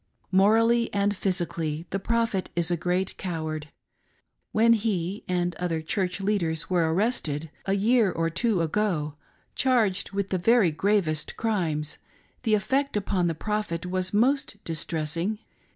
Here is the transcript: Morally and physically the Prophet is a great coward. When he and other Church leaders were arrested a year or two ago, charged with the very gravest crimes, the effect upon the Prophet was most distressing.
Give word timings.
Morally 0.31 0.91
and 0.95 1.15
physically 1.15 1.85
the 1.91 1.99
Prophet 1.99 2.49
is 2.55 2.71
a 2.71 2.75
great 2.75 3.15
coward. 3.19 3.69
When 4.51 4.73
he 4.73 5.23
and 5.27 5.53
other 5.57 5.79
Church 5.83 6.19
leaders 6.19 6.71
were 6.71 6.91
arrested 6.91 7.51
a 7.67 7.73
year 7.73 8.11
or 8.11 8.31
two 8.31 8.63
ago, 8.63 9.13
charged 9.53 10.09
with 10.11 10.29
the 10.29 10.39
very 10.39 10.71
gravest 10.71 11.37
crimes, 11.37 11.99
the 12.41 12.55
effect 12.55 12.97
upon 12.97 13.27
the 13.27 13.35
Prophet 13.35 13.85
was 13.85 14.11
most 14.11 14.57
distressing. 14.63 15.37